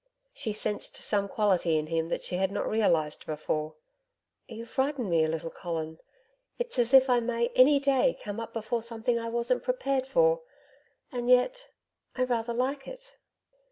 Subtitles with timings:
[0.33, 3.75] She sensed some quality in him that she had not realised before.
[4.47, 5.99] 'You frighten me a little, Colin.
[6.57, 10.41] It's as if I may any day come up before something I wasn't prepared for;
[11.11, 11.67] and yet
[12.15, 13.11] I rather like it.'